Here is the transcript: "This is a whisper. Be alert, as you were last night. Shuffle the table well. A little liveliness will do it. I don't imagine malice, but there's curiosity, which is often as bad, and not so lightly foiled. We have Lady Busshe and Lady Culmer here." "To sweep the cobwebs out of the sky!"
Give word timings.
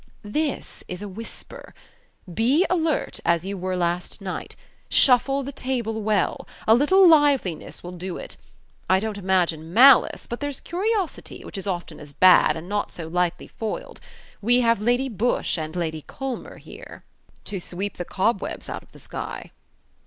"This 0.25 0.83
is 0.87 1.03
a 1.03 1.07
whisper. 1.07 1.75
Be 2.33 2.65
alert, 2.71 3.19
as 3.23 3.45
you 3.45 3.55
were 3.55 3.77
last 3.77 4.19
night. 4.19 4.55
Shuffle 4.89 5.43
the 5.43 5.51
table 5.51 6.01
well. 6.01 6.47
A 6.67 6.73
little 6.73 7.07
liveliness 7.07 7.83
will 7.83 7.91
do 7.91 8.17
it. 8.17 8.35
I 8.89 8.99
don't 8.99 9.19
imagine 9.19 9.71
malice, 9.75 10.25
but 10.25 10.39
there's 10.39 10.59
curiosity, 10.59 11.45
which 11.45 11.55
is 11.55 11.67
often 11.67 11.99
as 11.99 12.13
bad, 12.13 12.57
and 12.57 12.67
not 12.67 12.91
so 12.91 13.07
lightly 13.07 13.47
foiled. 13.47 14.01
We 14.41 14.61
have 14.61 14.81
Lady 14.81 15.07
Busshe 15.07 15.59
and 15.59 15.75
Lady 15.75 16.03
Culmer 16.07 16.57
here." 16.57 17.03
"To 17.43 17.59
sweep 17.59 17.97
the 17.97 18.03
cobwebs 18.03 18.69
out 18.69 18.81
of 18.81 18.93
the 18.93 18.99
sky!" 18.99 19.51